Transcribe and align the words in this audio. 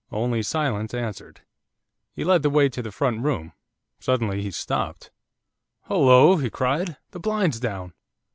Only 0.11 0.41
silence 0.41 0.95
answered. 0.95 1.41
He 2.15 2.23
led 2.23 2.41
the 2.41 2.49
way 2.49 2.69
to 2.69 2.81
the 2.81 2.91
front 2.91 3.21
room. 3.23 3.53
Suddenly 3.99 4.41
he 4.41 4.49
stopped. 4.49 5.11
'Hollo!' 5.81 6.37
he 6.37 6.49
cried. 6.49 6.97
'The 7.11 7.19
blind's 7.19 7.59
down! 7.59 7.93